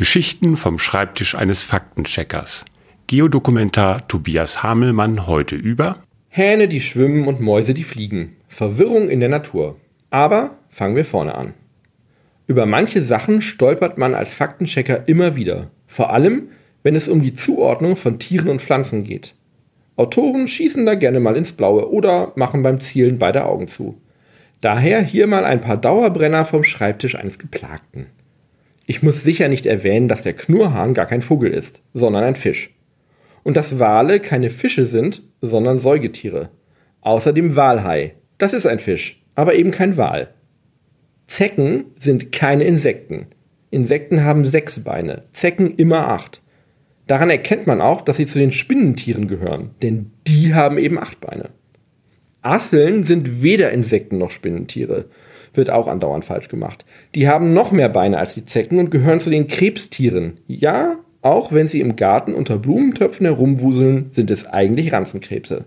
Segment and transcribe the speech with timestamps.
[0.00, 2.64] Geschichten vom Schreibtisch eines Faktencheckers.
[3.06, 5.96] Geodokumentar Tobias Hamelmann heute über
[6.30, 8.34] Hähne, die schwimmen und Mäuse, die fliegen.
[8.48, 9.76] Verwirrung in der Natur.
[10.08, 11.52] Aber fangen wir vorne an.
[12.46, 15.70] Über manche Sachen stolpert man als Faktenchecker immer wieder.
[15.86, 16.48] Vor allem,
[16.82, 19.34] wenn es um die Zuordnung von Tieren und Pflanzen geht.
[19.96, 24.00] Autoren schießen da gerne mal ins Blaue oder machen beim Zielen beide Augen zu.
[24.62, 28.06] Daher hier mal ein paar Dauerbrenner vom Schreibtisch eines Geplagten.
[28.86, 32.74] Ich muss sicher nicht erwähnen, dass der Knurrhahn gar kein Vogel ist, sondern ein Fisch.
[33.42, 36.50] Und dass Wale keine Fische sind, sondern Säugetiere.
[37.00, 38.14] Außerdem Walhai.
[38.38, 40.34] Das ist ein Fisch, aber eben kein Wal.
[41.26, 43.26] Zecken sind keine Insekten.
[43.70, 46.42] Insekten haben sechs Beine, Zecken immer acht.
[47.06, 51.20] Daran erkennt man auch, dass sie zu den Spinnentieren gehören, denn die haben eben acht
[51.20, 51.50] Beine.
[52.42, 55.06] Asseln sind weder Insekten noch Spinnentiere
[55.54, 56.84] wird auch andauernd falsch gemacht.
[57.14, 60.38] Die haben noch mehr Beine als die Zecken und gehören zu den Krebstieren.
[60.46, 65.64] Ja, auch wenn sie im Garten unter Blumentöpfen herumwuseln, sind es eigentlich Ranzenkrebse.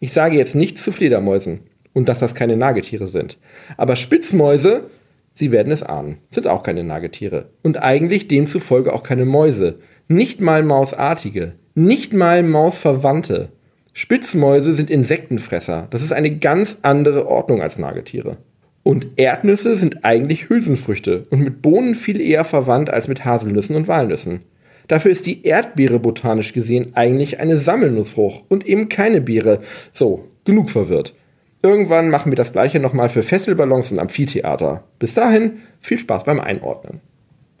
[0.00, 1.60] Ich sage jetzt nichts zu Fledermäusen
[1.92, 3.38] und dass das keine Nagetiere sind.
[3.76, 4.90] Aber Spitzmäuse,
[5.34, 9.78] Sie werden es ahnen, sind auch keine Nagetiere und eigentlich demzufolge auch keine Mäuse.
[10.08, 13.48] Nicht mal Mausartige, nicht mal Mausverwandte.
[13.92, 15.88] Spitzmäuse sind Insektenfresser.
[15.90, 18.36] Das ist eine ganz andere Ordnung als Nagetiere.
[18.82, 23.88] Und Erdnüsse sind eigentlich Hülsenfrüchte und mit Bohnen viel eher verwandt als mit Haselnüssen und
[23.88, 24.40] Walnüssen.
[24.88, 29.60] Dafür ist die Erdbeere botanisch gesehen eigentlich eine Sammelnussfrucht und eben keine Beere.
[29.92, 31.14] So, genug verwirrt.
[31.62, 34.84] Irgendwann machen wir das gleiche nochmal für Fesselballons und Amphitheater.
[34.98, 37.00] Bis dahin, viel Spaß beim Einordnen.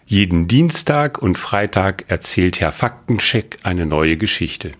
[0.06, 4.72] Jeden Dienstag und Freitag erzählt Herr Faktencheck eine neue Geschichte.